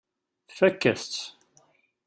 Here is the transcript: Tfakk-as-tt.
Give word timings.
Tfakk-as-tt. 0.49 1.21